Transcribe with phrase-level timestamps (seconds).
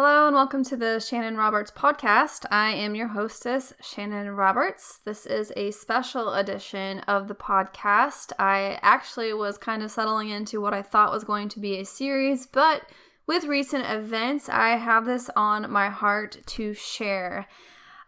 [0.00, 2.44] Hello and welcome to the Shannon Roberts podcast.
[2.52, 5.00] I am your hostess, Shannon Roberts.
[5.04, 8.30] This is a special edition of the podcast.
[8.38, 11.84] I actually was kind of settling into what I thought was going to be a
[11.84, 12.88] series, but
[13.26, 17.48] with recent events, I have this on my heart to share.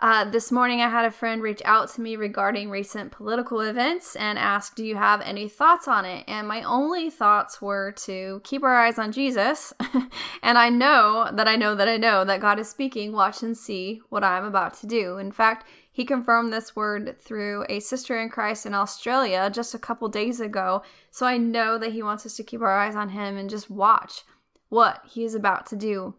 [0.01, 4.17] Uh, this morning, I had a friend reach out to me regarding recent political events
[4.17, 6.25] and ask, Do you have any thoughts on it?
[6.27, 9.75] And my only thoughts were to keep our eyes on Jesus.
[10.43, 13.13] and I know that I know that I know that God is speaking.
[13.13, 15.19] Watch and see what I'm about to do.
[15.19, 19.79] In fact, he confirmed this word through a sister in Christ in Australia just a
[19.79, 20.83] couple days ago.
[21.11, 23.69] So I know that he wants us to keep our eyes on him and just
[23.69, 24.23] watch
[24.71, 26.15] what he is about to do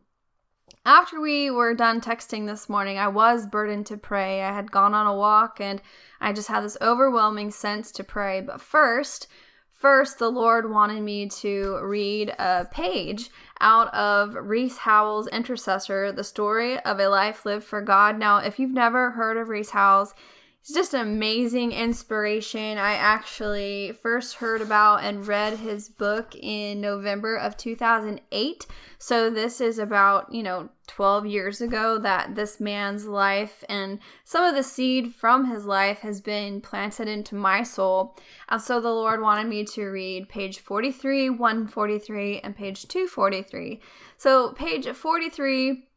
[0.85, 4.41] after we were done texting this morning, I was burdened to pray.
[4.41, 5.81] I had gone on a walk and
[6.19, 8.41] I just had this overwhelming sense to pray.
[8.41, 9.27] But first,
[9.71, 16.23] first the Lord wanted me to read a page out of Rees Howells' Intercessor, the
[16.23, 18.17] story of a life lived for God.
[18.17, 20.15] Now, if you've never heard of Rees Howells,
[20.63, 22.77] He's just an amazing inspiration.
[22.77, 28.67] I actually first heard about and read his book in November of 2008.
[28.99, 34.43] So this is about, you know, 12 years ago that this man's life and some
[34.43, 38.15] of the seed from his life has been planted into my soul.
[38.47, 43.79] And so the Lord wanted me to read page 43, 143, and page 243.
[44.17, 45.87] So page 43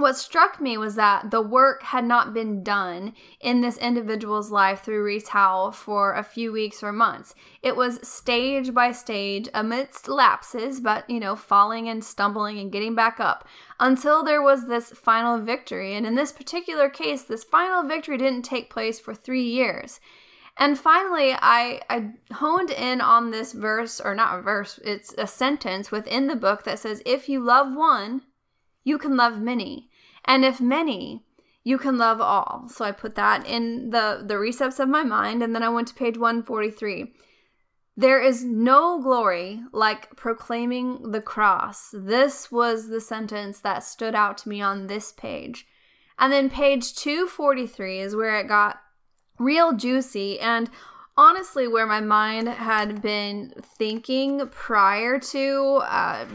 [0.00, 4.82] what struck me was that the work had not been done in this individual's life
[4.82, 7.34] through Rees Howell for a few weeks or months.
[7.62, 12.94] It was stage by stage, amidst lapses, but you know, falling and stumbling and getting
[12.94, 13.46] back up
[13.78, 15.94] until there was this final victory.
[15.94, 20.00] And in this particular case, this final victory didn't take place for three years.
[20.56, 25.26] And finally, I, I honed in on this verse, or not a verse, it's a
[25.26, 28.22] sentence within the book that says, If you love one,
[28.84, 29.89] you can love many.
[30.24, 31.24] And if many,
[31.62, 32.68] you can love all.
[32.68, 35.88] So I put that in the, the recepts of my mind, and then I went
[35.88, 37.12] to page 143.
[37.96, 41.90] There is no glory like proclaiming the cross.
[41.92, 45.66] This was the sentence that stood out to me on this page.
[46.18, 48.80] And then page 243 is where it got
[49.38, 50.70] real juicy and
[51.16, 56.26] honestly where my mind had been thinking prior to uh,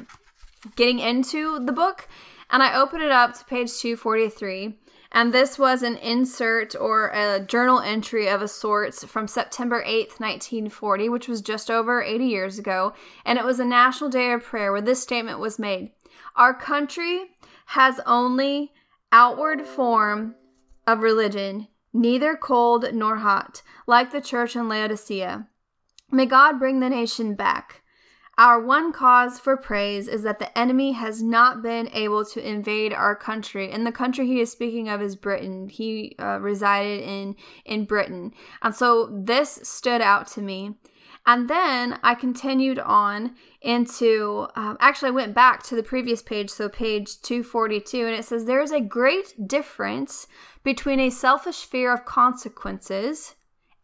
[0.76, 2.08] getting into the book
[2.50, 4.78] and I open it up to page 243.
[5.12, 10.20] And this was an insert or a journal entry of a sorts from September 8th,
[10.20, 12.94] 1940, which was just over 80 years ago.
[13.24, 15.92] And it was a national day of prayer where this statement was made
[16.36, 17.32] Our country
[17.68, 18.74] has only
[19.12, 20.36] outward form
[20.86, 25.48] of religion, neither cold nor hot, like the church in Laodicea.
[26.12, 27.84] May God bring the nation back.
[28.38, 32.92] Our one cause for praise is that the enemy has not been able to invade
[32.92, 33.72] our country.
[33.72, 35.70] And the country he is speaking of is Britain.
[35.70, 38.34] He uh, resided in in Britain.
[38.62, 40.76] And so this stood out to me.
[41.26, 46.52] And then I continued on into, um, actually, I went back to the previous page,
[46.52, 50.28] so page 242, and it says, There is a great difference
[50.64, 53.34] between a selfish fear of consequences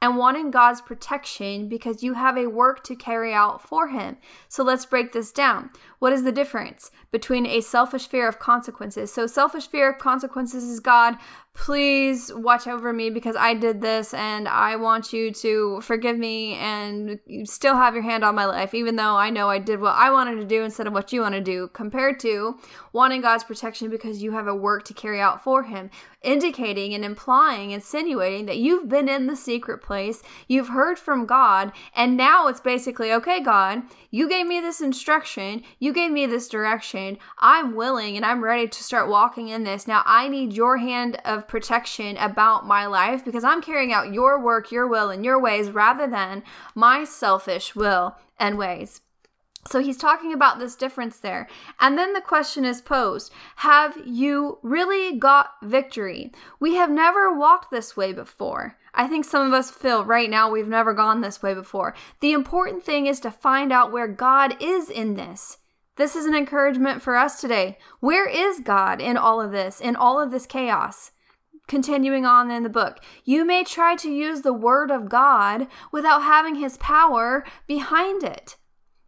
[0.01, 4.17] and wanting God's protection because you have a work to carry out for Him.
[4.49, 5.69] So let's break this down.
[5.99, 9.13] What is the difference between a selfish fear of consequences?
[9.13, 11.17] So, selfish fear of consequences is God,
[11.53, 16.55] please watch over me because I did this and I want you to forgive me
[16.55, 19.79] and you still have your hand on my life, even though I know I did
[19.79, 22.57] what I wanted to do instead of what you want to do, compared to
[22.93, 27.03] wanting God's protection because you have a work to carry out for Him, indicating and
[27.03, 32.47] implying, insinuating that you've been in the secret place, you've heard from God, and now
[32.47, 37.75] it's basically, okay, God, you gave me this instruction, you gave me this direction, I'm
[37.75, 39.87] willing and I'm ready to start walking in this.
[39.87, 44.39] Now I need your hand of protection about my life because I'm carrying out your
[44.39, 46.43] work, your will, and your ways rather than
[46.75, 49.01] my selfish will and ways.
[49.69, 51.47] So he's talking about this difference there.
[51.79, 56.31] And then the question is posed Have you really got victory?
[56.59, 58.77] We have never walked this way before.
[58.93, 61.95] I think some of us feel right now we've never gone this way before.
[62.19, 65.59] The important thing is to find out where God is in this.
[65.95, 67.77] This is an encouragement for us today.
[67.99, 71.11] Where is God in all of this, in all of this chaos?
[71.67, 72.99] continuing on in the book.
[73.23, 78.57] You may try to use the word of God without having his power behind it.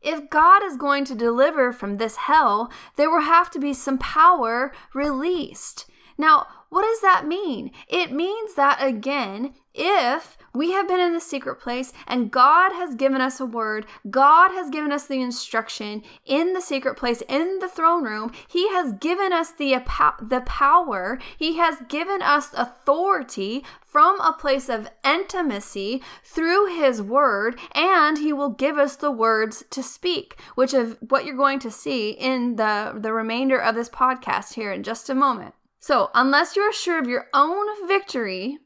[0.03, 3.97] If God is going to deliver from this hell, there will have to be some
[3.97, 5.85] power released.
[6.17, 7.69] Now, what does that mean?
[7.87, 12.95] It means that again, if we have been in the secret place and God has
[12.95, 17.59] given us a word, God has given us the instruction in the secret place, in
[17.59, 19.83] the throne room, He has given us the,
[20.19, 27.59] the power, He has given us authority from a place of intimacy through His word,
[27.75, 31.69] and He will give us the words to speak, which is what you're going to
[31.69, 35.53] see in the, the remainder of this podcast here in just a moment.
[35.85, 38.57] So, unless you're sure of your own victory,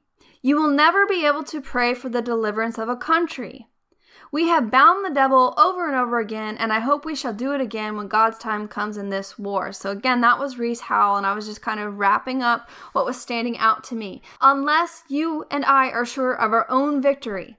[0.44, 3.66] you will never be able to pray for the deliverance of a country.
[4.32, 7.54] We have bound the devil over and over again, and I hope we shall do
[7.54, 9.72] it again when God's time comes in this war.
[9.72, 13.08] So, again, that was Rees Howell, and I was just kind of wrapping up what
[13.08, 14.22] was standing out to me.
[14.40, 17.58] Unless you and I are sure of our own victory,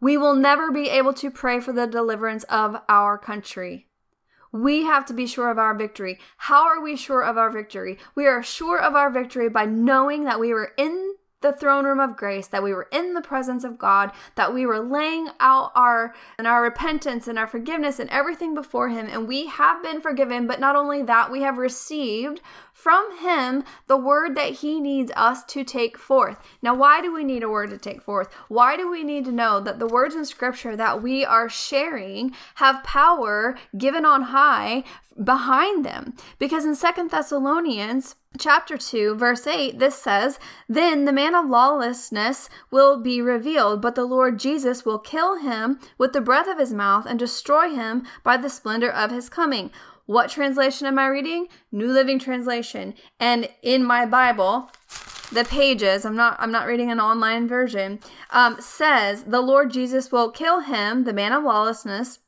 [0.00, 3.88] we will never be able to pray for the deliverance of our country.
[4.52, 6.18] We have to be sure of our victory.
[6.36, 7.98] How are we sure of our victory?
[8.14, 12.00] We are sure of our victory by knowing that we were in the throne room
[12.00, 15.72] of grace, that we were in the presence of God, that we were laying out
[15.74, 20.00] our and our repentance and our forgiveness and everything before him and we have been
[20.00, 22.40] forgiven, but not only that, we have received
[22.72, 26.38] from him the word that he needs us to take forth.
[26.62, 28.32] Now, why do we need a word to take forth?
[28.48, 32.34] Why do we need to know that the words in scripture that we are sharing
[32.56, 34.84] have power given on high
[35.22, 36.14] behind them?
[36.38, 40.38] Because in Second Thessalonians chapter 2 verse 8 this says
[40.68, 45.78] then the man of lawlessness will be revealed but the lord jesus will kill him
[45.98, 49.70] with the breath of his mouth and destroy him by the splendor of his coming
[50.06, 51.48] what translation am i reading?
[51.70, 52.94] New living translation.
[53.20, 54.70] And in my bible
[55.32, 57.98] the pages i'm not i'm not reading an online version
[58.30, 62.18] um, says the lord jesus will kill him the man of lawlessness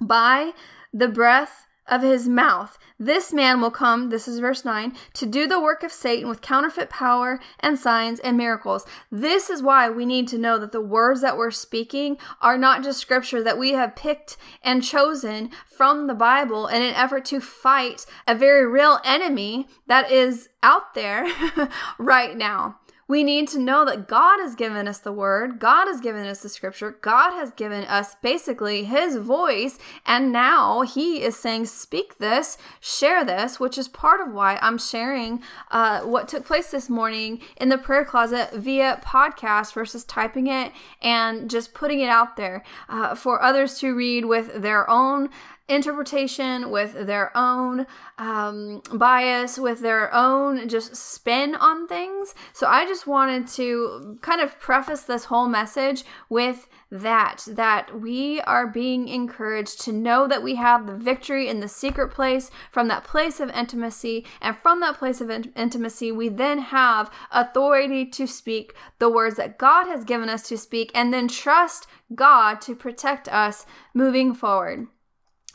[0.00, 0.52] by
[0.92, 2.78] the breath of his mouth.
[2.98, 6.40] This man will come, this is verse 9, to do the work of Satan with
[6.40, 8.86] counterfeit power and signs and miracles.
[9.10, 12.82] This is why we need to know that the words that we're speaking are not
[12.82, 17.40] just scripture that we have picked and chosen from the Bible in an effort to
[17.40, 21.26] fight a very real enemy that is out there
[21.98, 22.78] right now.
[23.06, 26.40] We need to know that God has given us the word, God has given us
[26.40, 32.18] the scripture, God has given us basically his voice, and now he is saying, Speak
[32.18, 36.88] this, share this, which is part of why I'm sharing uh, what took place this
[36.88, 40.72] morning in the prayer closet via podcast versus typing it
[41.02, 45.28] and just putting it out there uh, for others to read with their own
[45.68, 47.86] interpretation, with their own
[48.18, 52.34] um, bias, with their own just spin on things.
[52.52, 58.40] So I just wanted to kind of preface this whole message with that that we
[58.42, 62.86] are being encouraged to know that we have the victory in the secret place from
[62.86, 68.06] that place of intimacy and from that place of in- intimacy we then have authority
[68.06, 72.60] to speak the words that God has given us to speak and then trust God
[72.60, 74.86] to protect us moving forward.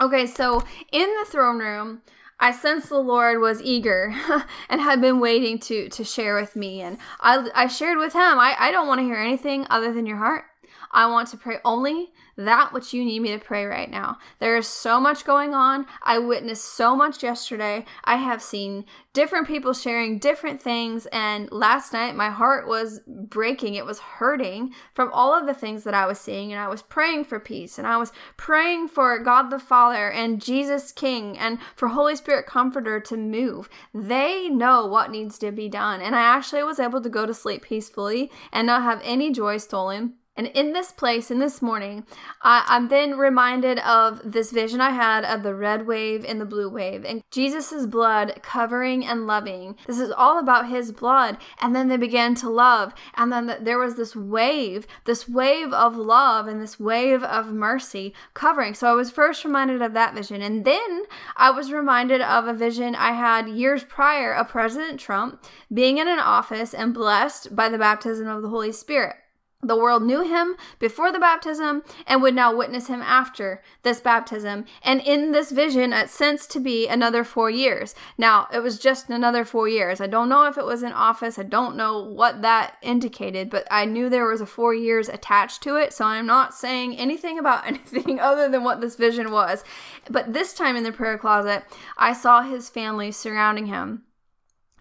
[0.01, 2.01] Okay, so in the throne room,
[2.39, 4.15] I sensed the Lord was eager
[4.69, 8.39] and had been waiting to to share with me, and I I shared with him.
[8.39, 10.45] I I don't want to hear anything other than your heart.
[10.91, 14.17] I want to pray only that which you need me to pray right now.
[14.39, 15.85] There is so much going on.
[16.01, 17.85] I witnessed so much yesterday.
[18.05, 21.05] I have seen different people sharing different things.
[21.07, 23.75] And last night, my heart was breaking.
[23.75, 26.51] It was hurting from all of the things that I was seeing.
[26.51, 27.77] And I was praying for peace.
[27.77, 32.45] And I was praying for God the Father and Jesus King and for Holy Spirit
[32.45, 33.69] Comforter to move.
[33.93, 36.01] They know what needs to be done.
[36.01, 39.57] And I actually was able to go to sleep peacefully and not have any joy
[39.57, 42.05] stolen and in this place, in this morning,
[42.41, 46.45] I, am then reminded of this vision I had of the red wave and the
[46.45, 49.75] blue wave and Jesus' blood covering and loving.
[49.85, 51.39] This is all about his blood.
[51.59, 52.93] And then they began to love.
[53.17, 58.13] And then there was this wave, this wave of love and this wave of mercy
[58.33, 58.75] covering.
[58.75, 60.41] So I was first reminded of that vision.
[60.41, 61.03] And then
[61.35, 65.43] I was reminded of a vision I had years prior of President Trump
[65.73, 69.17] being in an office and blessed by the baptism of the Holy Spirit.
[69.61, 74.63] The world knew him before the baptism and would now witness him after this baptism.
[74.83, 77.93] And in this vision, it sensed to be another four years.
[78.17, 79.99] Now, it was just another four years.
[79.99, 81.37] I don't know if it was in office.
[81.37, 85.61] I don't know what that indicated, but I knew there was a four years attached
[85.63, 85.91] to it.
[85.91, 89.65] So I'm not saying anything about anything other than what this vision was.
[90.09, 91.65] But this time in the prayer closet,
[91.97, 94.03] I saw his family surrounding him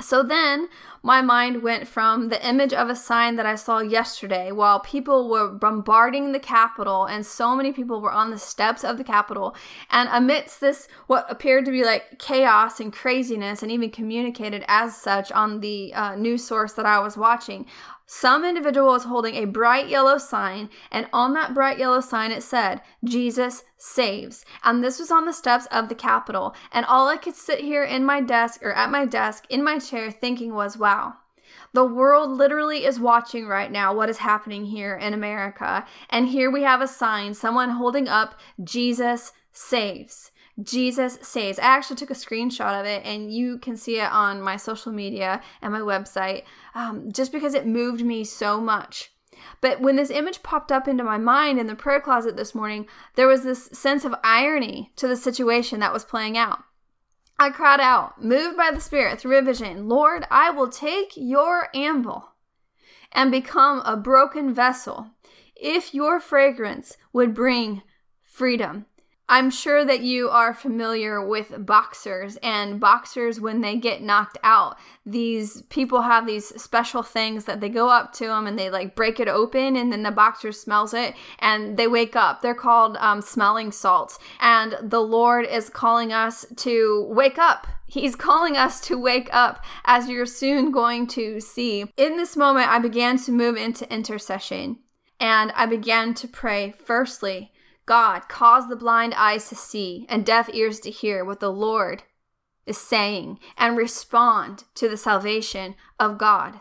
[0.00, 0.68] So then
[1.02, 5.28] my mind went from the image of a sign that I saw yesterday while people
[5.28, 9.56] were bombarding the Capitol and so many people were on the steps of the Capitol.
[9.90, 14.96] And amidst this, what appeared to be like chaos and craziness, and even communicated as
[14.96, 17.66] such on the uh, news source that I was watching,
[18.10, 22.42] some individual was holding a bright yellow sign, and on that bright yellow sign it
[22.42, 24.46] said, Jesus saves.
[24.64, 26.54] And this was on the steps of the Capitol.
[26.72, 29.78] And all I could sit here in my desk or at my desk in my
[29.78, 31.16] chair thinking was, wow,
[31.74, 35.84] the world literally is watching right now what is happening here in America.
[36.08, 40.30] And here we have a sign, someone holding up, Jesus saves.
[40.62, 41.58] Jesus saves.
[41.58, 44.92] I actually took a screenshot of it, and you can see it on my social
[44.92, 46.42] media and my website
[46.74, 49.10] um, just because it moved me so much.
[49.60, 52.86] But when this image popped up into my mind in the prayer closet this morning,
[53.14, 56.64] there was this sense of irony to the situation that was playing out.
[57.38, 61.68] I cried out, moved by the Spirit through a vision Lord, I will take your
[61.72, 62.32] anvil
[63.12, 65.10] and become a broken vessel
[65.54, 67.82] if your fragrance would bring
[68.24, 68.86] freedom.
[69.30, 74.78] I'm sure that you are familiar with boxers and boxers when they get knocked out.
[75.04, 78.96] These people have these special things that they go up to them and they like
[78.96, 82.40] break it open and then the boxer smells it and they wake up.
[82.40, 84.18] They're called um, smelling salts.
[84.40, 87.66] And the Lord is calling us to wake up.
[87.86, 91.92] He's calling us to wake up as you're soon going to see.
[91.98, 94.78] In this moment, I began to move into intercession
[95.20, 97.52] and I began to pray firstly
[97.88, 102.02] God, cause the blind eyes to see and deaf ears to hear what the Lord
[102.66, 106.60] is saying and respond to the salvation of God.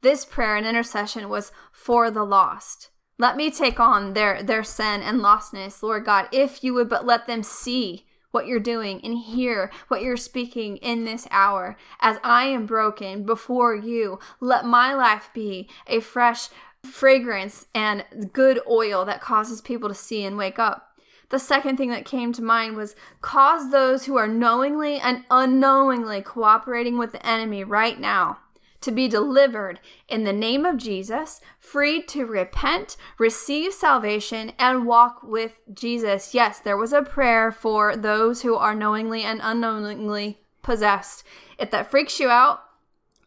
[0.00, 2.90] This prayer and intercession was for the lost.
[3.18, 7.04] Let me take on their, their sin and lostness, Lord God, if you would but
[7.04, 11.76] let them see what you're doing and hear what you're speaking in this hour.
[11.98, 16.48] As I am broken before you, let my life be a fresh
[16.84, 20.88] fragrance and good oil that causes people to see and wake up.
[21.30, 26.22] The second thing that came to mind was cause those who are knowingly and unknowingly
[26.22, 28.38] cooperating with the enemy right now
[28.80, 35.22] to be delivered in the name of Jesus, freed to repent, receive salvation, and walk
[35.22, 36.34] with Jesus.
[36.34, 41.24] Yes, there was a prayer for those who are knowingly and unknowingly possessed.
[41.58, 42.62] If that freaks you out,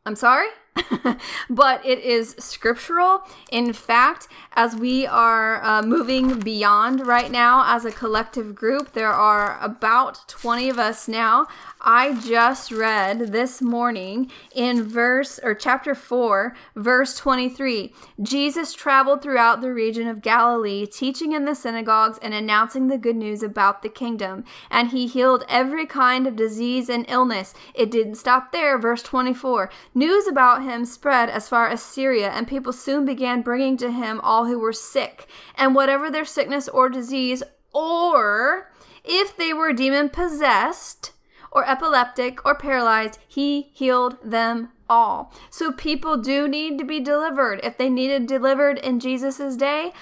[0.06, 0.48] I'm sorry.
[1.50, 3.24] but it is scriptural.
[3.52, 9.12] In fact, as we are uh, moving beyond right now as a collective group, there
[9.12, 11.48] are about 20 of us now.
[11.82, 17.94] I just read this morning in verse or chapter 4, verse 23.
[18.22, 23.16] Jesus traveled throughout the region of Galilee, teaching in the synagogues and announcing the good
[23.16, 24.44] news about the kingdom.
[24.70, 27.54] And he healed every kind of disease and illness.
[27.74, 28.78] It didn't stop there.
[28.78, 29.70] Verse 24.
[29.94, 30.28] News
[30.64, 34.60] him spread as far as Syria, and people soon began bringing to him all who
[34.60, 37.44] were sick, and whatever their sickness or disease,
[37.74, 38.72] or
[39.04, 41.12] if they were demon possessed
[41.52, 45.34] or epileptic or paralyzed, he healed them all.
[45.50, 47.60] So people do need to be delivered.
[47.64, 49.94] If they needed delivered in Jesus' day,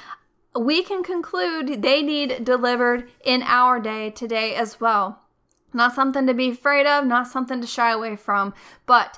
[0.57, 5.19] we can conclude they need delivered in our day today as well.
[5.73, 8.53] Not something to be afraid of, not something to shy away from,
[8.85, 9.17] but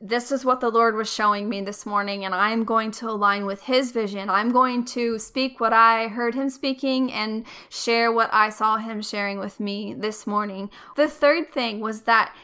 [0.00, 3.44] this is what the Lord was showing me this morning, and I'm going to align
[3.44, 4.30] with His vision.
[4.30, 9.02] I'm going to speak what I heard Him speaking and share what I saw Him
[9.02, 10.70] sharing with me this morning.
[10.96, 12.34] The third thing was that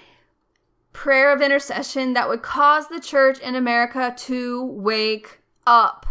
[0.92, 6.04] prayer of intercession that would cause the church in America to wake up,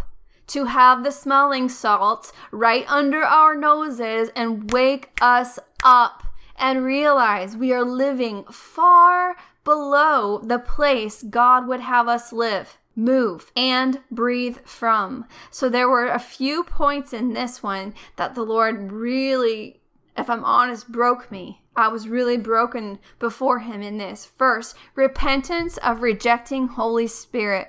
[0.48, 6.24] to have the smelling salts right under our noses and wake us up
[6.58, 13.50] and realize we are living far below the place God would have us live, move,
[13.56, 15.26] and breathe from.
[15.50, 19.80] So there were a few points in this one that the Lord really,
[20.16, 21.62] if I'm honest, broke me.
[21.74, 24.24] I was really broken before Him in this.
[24.24, 27.68] First, repentance of rejecting Holy Spirit,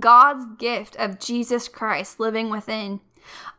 [0.00, 3.00] God's gift of Jesus Christ living within.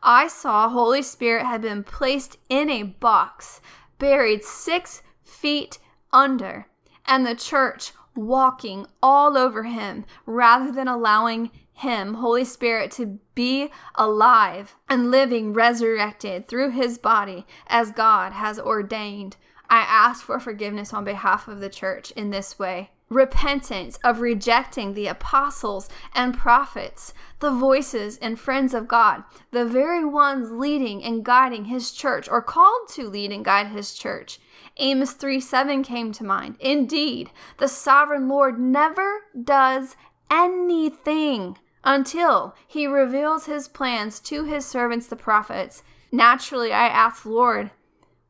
[0.01, 3.61] I saw Holy Spirit had been placed in a box,
[3.99, 5.77] buried six feet
[6.11, 6.65] under
[7.07, 13.69] and the church walking all over him rather than allowing him, Holy Spirit, to be
[13.95, 19.35] alive and living resurrected through his body as God has ordained.
[19.69, 22.91] I ask for forgiveness on behalf of the church in this way.
[23.09, 30.03] repentance of rejecting the apostles and prophets, the voices and friends of God, the very
[30.03, 34.39] ones leading and guiding his church or called to lead and guide his church.
[34.77, 36.55] Amos 3 7 came to mind.
[36.59, 39.95] Indeed, the sovereign Lord never does
[40.29, 45.83] anything until he reveals his plans to his servants, the prophets.
[46.11, 47.71] Naturally, I asked Lord,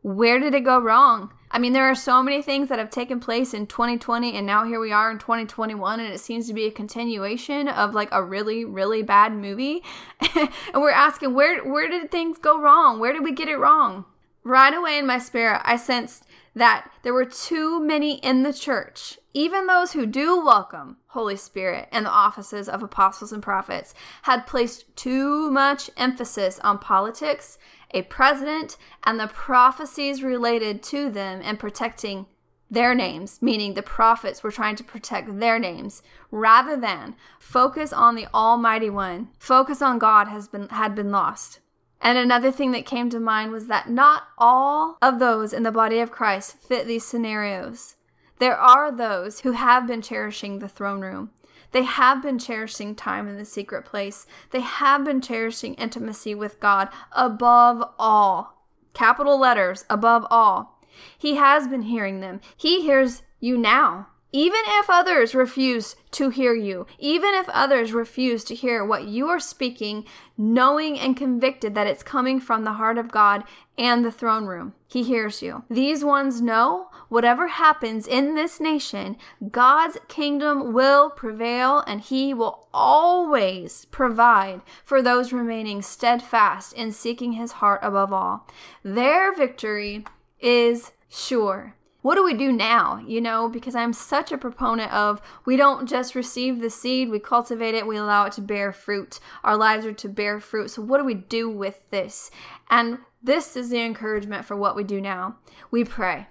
[0.01, 1.31] where did it go wrong?
[1.49, 4.65] I mean, there are so many things that have taken place in 2020, and now
[4.65, 8.21] here we are in 2021, and it seems to be a continuation of like a
[8.21, 9.81] really, really bad movie.
[10.35, 12.99] and we're asking, where, where did things go wrong?
[12.99, 14.05] Where did we get it wrong?
[14.45, 16.23] Right away in my spirit, I sensed
[16.53, 21.89] that there were too many in the church, even those who do welcome Holy Spirit
[21.91, 27.57] and the offices of apostles and prophets, had placed too much emphasis on politics
[27.91, 32.27] a president, and the prophecies related to them and protecting
[32.69, 38.15] their names, meaning the prophets were trying to protect their names, rather than focus on
[38.15, 39.29] the Almighty One.
[39.39, 41.61] Focus on God has been had been lost.
[42.01, 45.71] And another thing that came to mind was that not all of those in the
[45.71, 47.95] body of Christ fit these scenarios.
[48.39, 51.31] There are those who have been cherishing the throne room.
[51.71, 54.25] They have been cherishing time in the secret place.
[54.51, 58.61] They have been cherishing intimacy with God above all.
[58.93, 60.79] Capital letters, above all.
[61.17, 62.39] He has been hearing them.
[62.55, 64.07] He hears you now.
[64.35, 69.29] Even if others refuse to hear you, even if others refuse to hear what you
[69.29, 70.03] are speaking,
[70.37, 73.45] knowing and convicted that it's coming from the heart of God
[73.77, 75.63] and the throne room, He hears you.
[75.69, 79.15] These ones know whatever happens in this nation,
[79.51, 87.31] God's kingdom will prevail and He will always provide for those remaining steadfast in seeking
[87.31, 88.45] His heart above all.
[88.83, 90.03] Their victory
[90.41, 93.03] is sure what do we do now?
[93.07, 97.17] You know, because I'm such a proponent of we don't just receive the seed, we
[97.17, 99.19] cultivate it, we allow it to bear fruit.
[99.43, 100.69] Our lives are to bear fruit.
[100.69, 102.29] So, what do we do with this?
[102.69, 105.37] And this is the encouragement for what we do now.
[105.71, 106.27] We pray.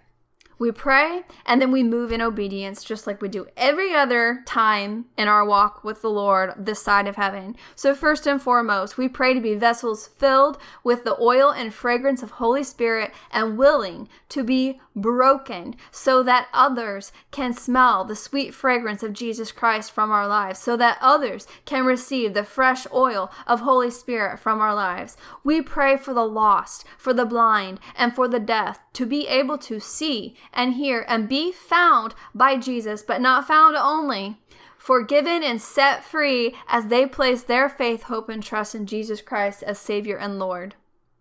[0.61, 5.07] We pray and then we move in obedience just like we do every other time
[5.19, 7.57] in our walk with the Lord this side of heaven.
[7.75, 12.23] So, first and foremost, we pray to be vessels filled with the oil and fragrance
[12.23, 18.55] of Holy Spirit and willing to be broken so that others can smell the sweet
[18.55, 23.31] fragrance of Jesus Christ from our lives, so that others can receive the fresh oil
[23.47, 25.17] of Holy Spirit from our lives.
[25.43, 29.59] We pray for the lost, for the blind, and for the deaf to be able
[29.59, 34.39] to see and hear and be found by Jesus, but not found only,
[34.79, 39.63] forgiven and set free as they place their faith, hope, and trust in Jesus Christ
[39.63, 40.75] as Savior and Lord.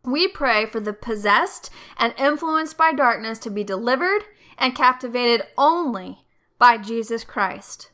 [0.05, 4.23] We pray for the possessed and influenced by darkness to be delivered
[4.57, 6.25] and captivated only
[6.59, 7.89] by Jesus Christ.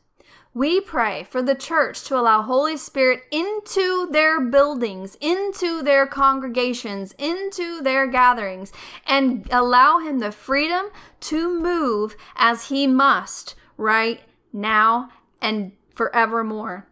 [0.52, 7.14] We pray for the church to allow Holy Spirit into their buildings, into their congregations,
[7.16, 8.72] into their gatherings,
[9.06, 10.86] and allow Him the freedom
[11.20, 16.88] to move as He must right now and forevermore.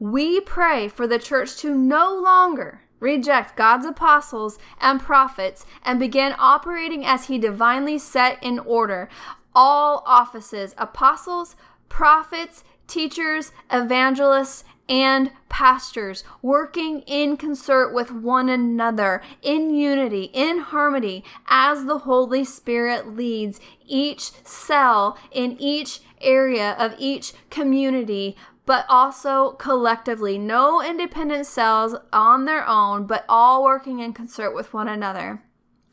[0.00, 6.34] We pray for the church to no longer reject God's apostles and prophets and begin
[6.38, 9.08] operating as He divinely set in order
[9.54, 11.56] all offices apostles,
[11.88, 21.24] prophets, teachers, evangelists, and pastors working in concert with one another in unity, in harmony,
[21.48, 28.36] as the Holy Spirit leads each cell in each area of each community.
[28.66, 34.74] But also collectively, no independent cells on their own, but all working in concert with
[34.74, 35.42] one another.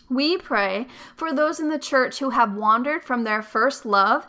[0.09, 4.27] We pray for those in the church who have wandered from their first love,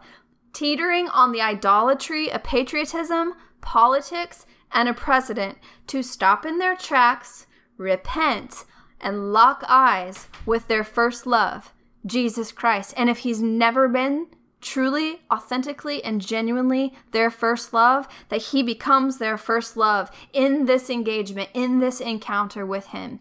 [0.53, 7.47] teetering on the idolatry of patriotism, politics, and a president to stop in their tracks,
[7.77, 8.65] repent,
[9.01, 11.73] and lock eyes with their first love,
[12.07, 12.95] Jesus Christ.
[12.97, 14.29] And if he's never been
[14.65, 20.91] truly, authentically, and genuinely their first love, that he becomes their first love in this
[20.91, 23.21] engagement, in this encounter with him.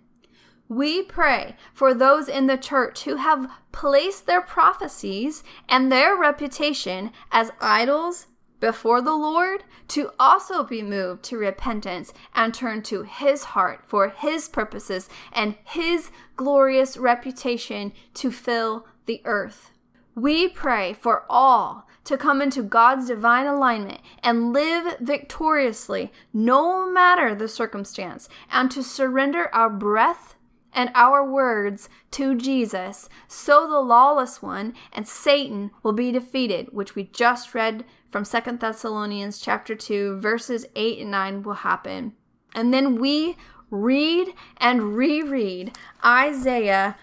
[0.69, 7.11] We pray for those in the church who have placed their prophecies and their reputation
[7.31, 8.27] as idols
[8.59, 14.07] before the Lord to also be moved to repentance and turn to His heart for
[14.07, 19.72] His purposes and His glorious reputation to fill the earth.
[20.15, 27.33] We pray for all to come into God's divine alignment and live victoriously no matter
[27.33, 30.35] the circumstance and to surrender our breath
[30.71, 36.95] and our words to Jesus, so the lawless one and Satan will be defeated, which
[36.95, 42.13] we just read from Second Thessalonians chapter 2 verses 8 and 9 will happen.
[42.55, 43.37] And then we
[43.69, 46.97] read and reread Isaiah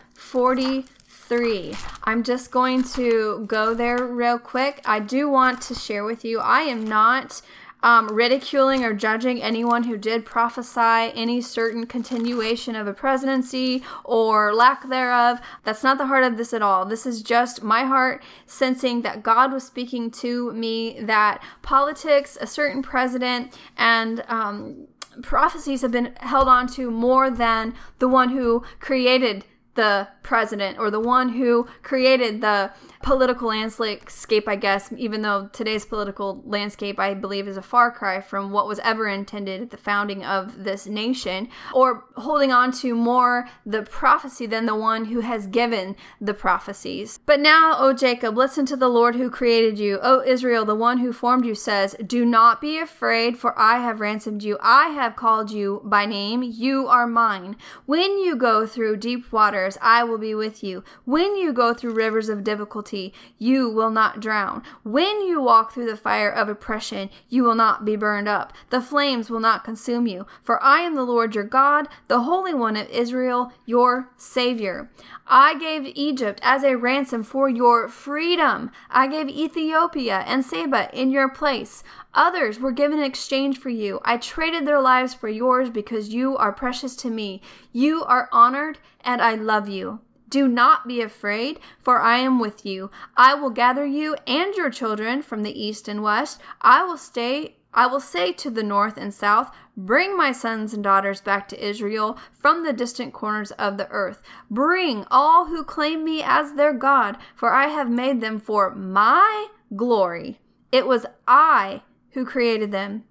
[1.30, 1.76] 43.
[2.02, 4.80] I'm just going to go there real quick.
[4.84, 7.40] I do want to share with you, I am not
[7.84, 14.52] um, ridiculing or judging anyone who did prophesy any certain continuation of a presidency or
[14.52, 15.38] lack thereof.
[15.62, 16.84] That's not the heart of this at all.
[16.84, 22.46] This is just my heart sensing that God was speaking to me that politics, a
[22.48, 24.88] certain president, and um,
[25.22, 30.90] prophecies have been held on to more than the one who created the president or
[30.90, 37.14] the one who created the political landscape, I guess, even though today's political landscape, I
[37.14, 40.86] believe, is a far cry from what was ever intended at the founding of this
[40.86, 46.34] nation, or holding on to more the prophecy than the one who has given the
[46.34, 47.18] prophecies.
[47.24, 49.98] But now, O Jacob, listen to the Lord who created you.
[50.02, 54.00] O Israel, the one who formed you says, Do not be afraid, for I have
[54.00, 54.58] ransomed you.
[54.60, 56.42] I have called you by name.
[56.42, 57.56] You are mine.
[57.86, 59.24] When you go through deep
[59.60, 60.82] waters, I will be with you.
[61.04, 64.62] When you go through rivers of difficulty, difficulty, you will not drown.
[64.84, 68.52] When you walk through the fire of oppression, you will not be burned up.
[68.70, 70.26] The flames will not consume you.
[70.42, 74.90] For I am the Lord your God, the Holy One of Israel, your Savior.
[75.32, 78.72] I gave Egypt as a ransom for your freedom.
[78.90, 81.84] I gave Ethiopia and Seba in your place.
[82.14, 84.00] Others were given in exchange for you.
[84.04, 87.42] I traded their lives for yours because you are precious to me.
[87.72, 90.00] You are honored, and I love you.
[90.28, 92.90] Do not be afraid, for I am with you.
[93.16, 96.40] I will gather you and your children from the east and west.
[96.60, 99.54] I will stay I will say to the north and south,
[99.86, 104.20] Bring my sons and daughters back to Israel from the distant corners of the earth.
[104.50, 109.48] Bring all who claim me as their God, for I have made them for my
[109.74, 110.38] glory.
[110.70, 113.04] It was I who created them.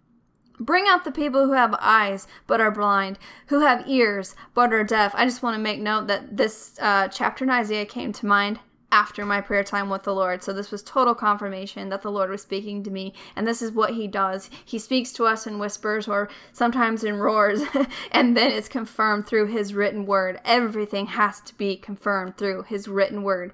[0.59, 4.83] Bring out the people who have eyes but are blind, who have ears but are
[4.83, 5.15] deaf.
[5.15, 8.59] I just want to make note that this uh, chapter in Isaiah came to mind
[8.91, 10.43] after my prayer time with the Lord.
[10.43, 13.13] So this was total confirmation that the Lord was speaking to me.
[13.35, 14.49] And this is what he does.
[14.65, 17.61] He speaks to us in whispers or sometimes in roars,
[18.11, 20.39] and then it's confirmed through his written word.
[20.45, 23.53] Everything has to be confirmed through his written word.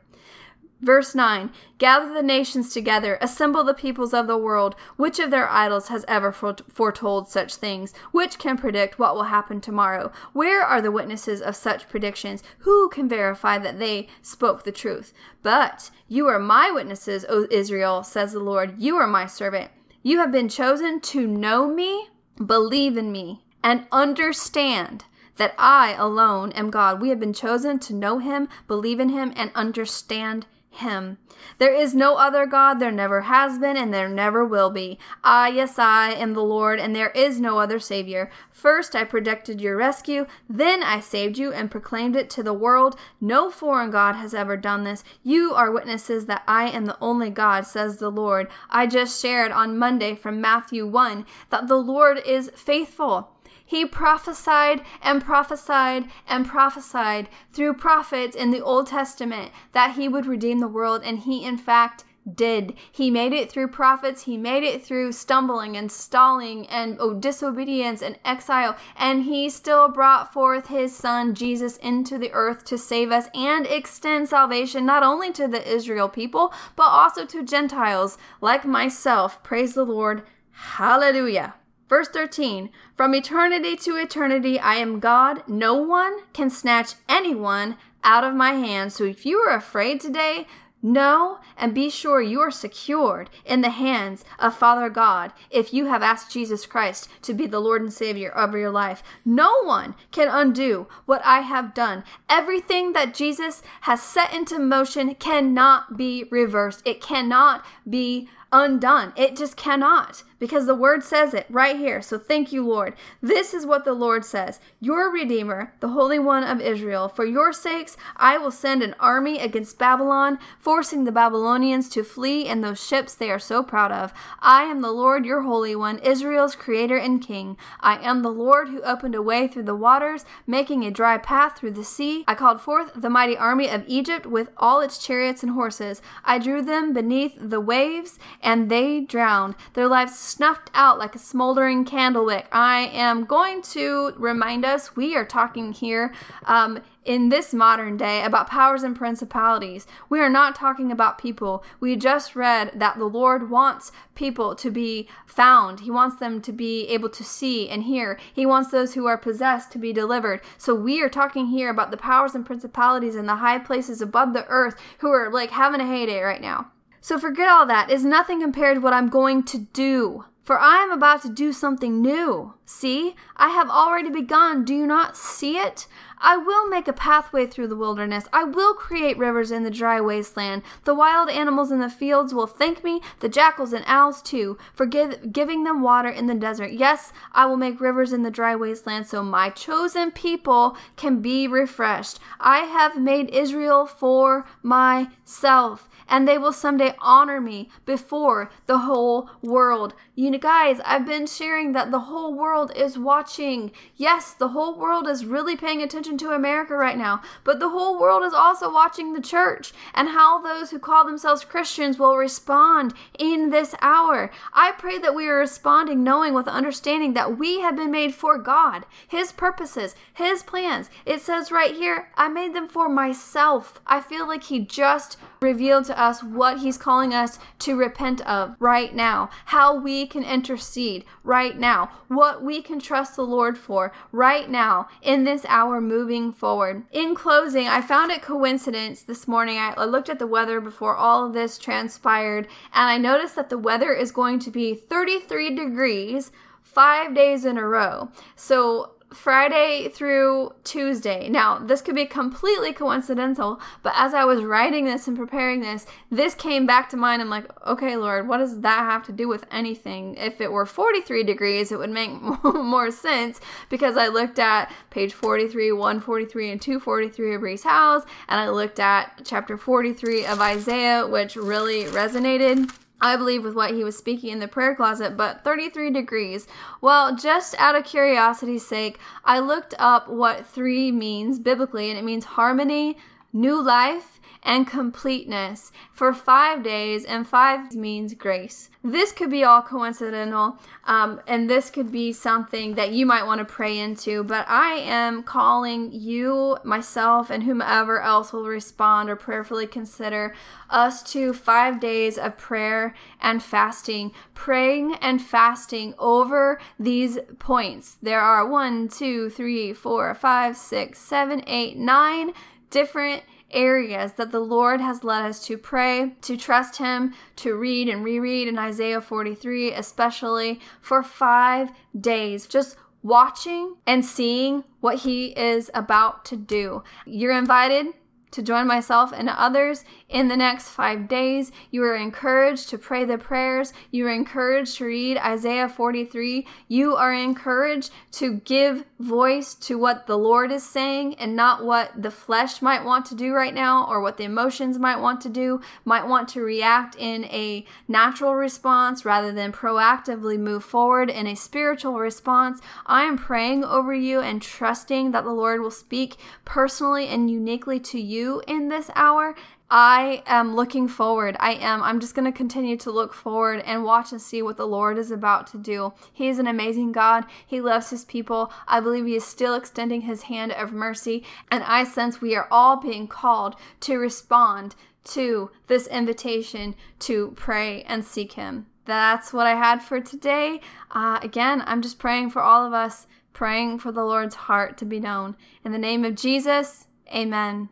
[0.85, 4.75] Verse 9 Gather the nations together, assemble the peoples of the world.
[4.97, 7.91] Which of their idols has ever foretold such things?
[8.11, 10.11] Which can predict what will happen tomorrow?
[10.33, 12.43] Where are the witnesses of such predictions?
[12.59, 15.11] Who can verify that they spoke the truth?
[15.41, 18.75] But you are my witnesses, O Israel, says the Lord.
[18.77, 19.71] You are my servant.
[20.03, 25.05] You have been chosen to know me, believe in me, and understand
[25.37, 27.01] that I alone am God.
[27.01, 30.45] We have been chosen to know him, believe in him, and understand
[30.77, 31.17] him.
[31.57, 34.97] There is no other God, there never has been, and there never will be.
[35.23, 38.31] I, yes, I am the Lord, and there is no other Savior.
[38.51, 42.97] First I predicted your rescue, then I saved you and proclaimed it to the world.
[43.19, 45.03] No foreign God has ever done this.
[45.23, 48.47] You are witnesses that I am the only God, says the Lord.
[48.69, 53.34] I just shared on Monday from Matthew 1 that the Lord is faithful.
[53.65, 60.25] He prophesied and prophesied and prophesied through prophets in the Old Testament that he would
[60.25, 62.73] redeem the world, and he, in fact, did.
[62.91, 64.23] He made it through prophets.
[64.23, 68.75] He made it through stumbling and stalling and oh, disobedience and exile.
[68.95, 73.67] And he still brought forth his son Jesus into the earth to save us and
[73.67, 79.43] extend salvation not only to the Israel people, but also to Gentiles like myself.
[79.43, 80.23] Praise the Lord.
[80.51, 81.55] Hallelujah.
[81.87, 85.47] Verse 13 From eternity to eternity, I am God.
[85.47, 88.93] No one can snatch anyone out of my hand.
[88.93, 90.47] So if you are afraid today,
[90.85, 95.87] know and be sure you are secured in the hands of Father God if you
[95.87, 99.01] have asked Jesus Christ to be the Lord and Savior of your life.
[99.25, 102.03] No one can undo what I have done.
[102.29, 109.11] Everything that Jesus has set into motion cannot be reversed, it cannot be undone.
[109.15, 112.03] It just cannot because the word says it right here.
[112.03, 112.93] So thank you, Lord.
[113.19, 117.51] This is what the Lord says Your Redeemer, the Holy One of Israel, for your
[117.51, 122.85] sakes, I will send an army against Babylon, forcing the Babylonians to flee in those
[122.85, 124.13] ships they are so proud of.
[124.39, 127.57] I am the Lord, your Holy One, Israel's Creator and King.
[127.79, 131.57] I am the Lord who opened a way through the waters, making a dry path
[131.57, 132.23] through the sea.
[132.27, 136.03] I called forth the mighty army of Egypt with all its chariots and horses.
[136.23, 139.55] I drew them beneath the waves, and they drowned.
[139.73, 142.45] Their lives snuffed out like a smoldering candle wick.
[142.51, 148.21] I am going to remind us we are talking here um, in this modern day
[148.21, 149.87] about powers and principalities.
[150.09, 151.63] We are not talking about people.
[151.79, 155.79] We just read that the Lord wants people to be found.
[155.79, 158.19] He wants them to be able to see and hear.
[158.33, 160.41] He wants those who are possessed to be delivered.
[160.57, 164.33] So we are talking here about the powers and principalities in the high places above
[164.33, 166.71] the earth who are like having a heyday right now.
[167.05, 167.91] So forget all that.
[167.91, 170.25] Is nothing compared to what I'm going to do.
[170.41, 172.55] For I am about to do something new.
[172.65, 174.65] See, I have already begun.
[174.65, 175.85] Do you not see it?
[176.19, 178.25] I will make a pathway through the wilderness.
[178.31, 180.63] I will create rivers in the dry wasteland.
[180.83, 184.85] The wild animals in the fields will thank me, the jackals and owls too, for
[184.85, 186.71] give, giving them water in the desert.
[186.71, 191.47] Yes, I will make rivers in the dry wasteland so my chosen people can be
[191.47, 192.19] refreshed.
[192.39, 199.29] I have made Israel for myself and they will someday honor me before the whole
[199.41, 199.93] world.
[200.15, 203.71] You guys, I've been sharing that the whole world is watching.
[203.95, 207.99] Yes, the whole world is really paying attention to America right now, but the whole
[207.99, 212.93] world is also watching the church and how those who call themselves Christians will respond
[213.17, 214.31] in this hour.
[214.53, 218.37] I pray that we are responding knowing with understanding that we have been made for
[218.37, 220.89] God, His purposes, His plans.
[221.05, 223.81] It says right here, I made them for myself.
[223.87, 228.55] I feel like He just revealed to us what He's calling us to repent of
[228.59, 233.93] right now, how we can intercede right now, what we can trust the Lord for
[234.11, 236.83] right now in this hour moving forward.
[236.91, 239.57] In closing, I found it coincidence this morning.
[239.59, 243.57] I looked at the weather before all of this transpired, and I noticed that the
[243.57, 246.31] weather is going to be 33 degrees
[246.63, 248.09] five days in a row.
[248.35, 251.29] So Friday through Tuesday.
[251.29, 255.85] Now, this could be completely coincidental, but as I was writing this and preparing this,
[256.09, 257.21] this came back to mind.
[257.21, 260.15] I'm like, okay, Lord, what does that have to do with anything?
[260.15, 262.11] If it were 43 degrees, it would make
[262.43, 263.39] more sense
[263.69, 268.79] because I looked at page 43, 143, and 243 of Rees Howells, and I looked
[268.79, 274.31] at chapter 43 of Isaiah, which really resonated I believe with what he was speaking
[274.31, 276.47] in the prayer closet, but 33 degrees.
[276.81, 282.05] Well, just out of curiosity's sake, I looked up what three means biblically, and it
[282.05, 282.97] means harmony,
[283.35, 288.69] new life, and completeness for five days, and five means grace.
[288.83, 293.39] This could be all coincidental, um, and this could be something that you might want
[293.39, 299.15] to pray into, but I am calling you, myself, and whomever else will respond or
[299.15, 300.35] prayerfully consider
[300.69, 307.97] us to five days of prayer and fasting, praying and fasting over these points.
[308.03, 312.31] There are one, two, three, four, five, six, seven, eight, nine
[312.75, 317.87] different areas that the Lord has led us to pray, to trust Him, to read
[317.87, 322.47] and reread in Isaiah 43, especially for five days.
[322.47, 326.83] Just watching and seeing what He is about to do.
[327.05, 327.93] You're invited
[328.31, 331.51] to join myself and others in the next five days.
[331.71, 333.73] You are encouraged to pray the prayers.
[333.91, 336.45] You are encouraged to read Isaiah 43.
[336.67, 342.01] You are encouraged to give voice to what the Lord is saying and not what
[342.01, 345.29] the flesh might want to do right now or what the emotions might want to
[345.29, 351.27] do, might want to react in a natural response rather than proactively move forward in
[351.27, 352.61] a spiritual response.
[352.85, 357.79] I am praying over you and trusting that the Lord will speak personally and uniquely
[357.79, 359.35] to you in this hour.
[359.69, 361.35] I am looking forward.
[361.39, 361.81] I am.
[361.81, 364.97] I'm just going to continue to look forward and watch and see what the Lord
[364.97, 365.93] is about to do.
[366.13, 367.25] He is an amazing God.
[367.45, 368.53] He loves his people.
[368.67, 371.23] I believe he is still extending his hand of mercy.
[371.51, 374.75] And I sense we are all being called to respond
[375.05, 378.67] to this invitation to pray and seek him.
[378.85, 380.61] That's what I had for today.
[380.91, 384.85] Uh, again, I'm just praying for all of us, praying for the Lord's heart to
[384.85, 385.35] be known.
[385.63, 387.69] In the name of Jesus, amen.